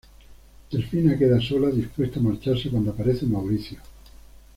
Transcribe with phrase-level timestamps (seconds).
[0.71, 3.77] Delfina queda sola, dispuesta a marcharse, cuando aparece Mauricio.